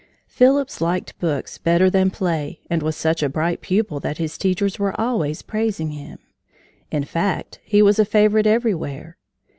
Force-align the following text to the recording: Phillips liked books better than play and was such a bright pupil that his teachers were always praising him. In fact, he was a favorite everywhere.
Phillips 0.25 0.81
liked 0.81 1.19
books 1.19 1.59
better 1.59 1.87
than 1.87 2.09
play 2.09 2.59
and 2.71 2.81
was 2.81 2.95
such 2.95 3.21
a 3.21 3.29
bright 3.29 3.61
pupil 3.61 3.99
that 3.99 4.17
his 4.17 4.35
teachers 4.35 4.79
were 4.79 4.99
always 4.99 5.43
praising 5.43 5.91
him. 5.91 6.17
In 6.89 7.03
fact, 7.03 7.59
he 7.63 7.83
was 7.83 7.99
a 7.99 8.03
favorite 8.03 8.47
everywhere. 8.47 9.17